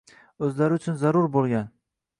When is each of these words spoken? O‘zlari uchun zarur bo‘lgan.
O‘zlari 0.47 0.79
uchun 0.79 0.97
zarur 1.05 1.31
bo‘lgan. 1.39 1.73